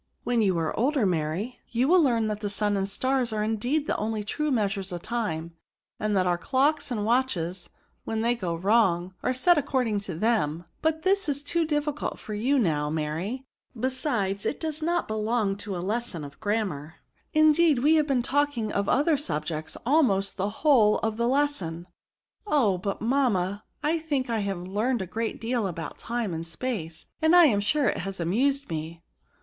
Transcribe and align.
When 0.23 0.41
you 0.41 0.57
are 0.57 0.75
older, 0.75 1.05
Mary, 1.05 1.59
you 1.69 1.87
will 1.87 2.01
learn 2.01 2.27
that 2.27 2.39
the 2.39 2.49
sun 2.49 2.73
an4 2.73 2.87
stars 2.87 3.31
are 3.31 3.43
indeed 3.43 3.85
the 3.85 3.95
only 3.97 4.23
true 4.23 4.49
measures 4.49 4.91
of 4.91 5.03
time, 5.03 5.53
and 5.99 6.17
that 6.17 6.25
our 6.25 6.39
clocks 6.39 6.89
and 6.89 7.05
watches, 7.05 7.69
when 8.03 8.21
they 8.21 8.33
go 8.33 8.55
wrong, 8.55 9.13
are 9.21 9.31
set 9.35 9.59
accord 9.59 9.87
ing 9.87 9.99
to 9.99 10.15
them; 10.15 10.65
but 10.81 11.03
this 11.03 11.29
is 11.29 11.43
too 11.43 11.67
difficidt 11.67 12.17
for 12.17 12.33
you 12.33 12.57
now, 12.57 12.89
Mary; 12.89 13.45
besides 13.79 14.43
it 14.43 14.59
does 14.59 14.81
not 14.81 15.07
belong 15.07 15.55
to 15.57 15.77
a 15.77 15.85
lesson 15.85 16.23
of 16.23 16.39
grammar, 16.39 16.95
indeed 17.35 17.77
we 17.77 17.93
have 17.93 18.07
been 18.07 18.23
talking 18.23 18.71
of 18.71 18.89
other 18.89 19.17
subjects 19.17 19.77
almost 19.85 20.35
the 20.35 20.49
whole 20.63 20.97
of 21.03 21.17
the 21.17 21.27
lesson." 21.27 21.85
Oh! 22.47 22.79
but 22.79 23.01
mamma, 23.01 23.65
I 23.83 23.99
think 23.99 24.31
I 24.31 24.39
have 24.39 24.57
learned 24.57 24.97
/ 24.99 25.13
DEMONSTRATIVE 25.13 25.13
PRONOUNS. 25.13 25.13
197 25.13 25.13
a 25.13 25.13
great 25.13 25.41
deal 25.41 25.67
about 25.67 25.97
time 25.99 26.33
aad 26.33 26.47
space, 26.47 27.05
and 27.21 27.35
I 27.35 27.45
am 27.45 27.59
sure 27.59 27.87
it 27.87 27.97
has 27.99 28.19
amused 28.19 28.67
me." 28.71 29.03